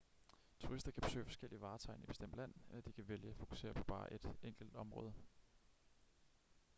turister 0.59 0.91
kan 0.91 1.01
besøge 1.03 1.25
forskellige 1.25 1.61
vartegn 1.61 1.99
i 2.01 2.03
et 2.03 2.07
bestemt 2.07 2.35
land 2.35 2.53
eller 2.69 2.81
de 2.81 2.91
kan 2.91 3.07
vælge 3.07 3.29
at 3.29 3.35
fokusere 3.35 3.73
på 3.73 3.83
bare 3.83 4.13
et 4.13 4.29
enkelt 4.43 4.75
område 4.75 5.13